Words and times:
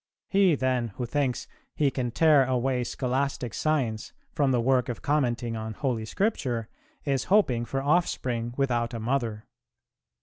He, 0.29 0.55
then, 0.55 0.87
who 0.97 1.05
thinks 1.05 1.47
he 1.75 1.91
can 1.91 2.09
tear 2.09 2.43
away 2.45 2.83
Scholastic 2.83 3.53
Science 3.53 4.13
from 4.33 4.49
the 4.49 4.59
work 4.59 4.89
of 4.89 5.03
commenting 5.03 5.55
on 5.55 5.75
Holy 5.75 6.05
Scripture 6.05 6.69
is 7.05 7.25
hoping 7.25 7.65
for 7.65 7.83
offspring 7.83 8.55
without 8.57 8.95
a 8.95 8.99
mother." 8.99 9.45